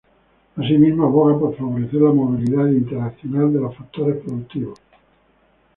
[0.55, 4.79] Así mismo aboga por favorecer la movilidad internacional de los factores productivos.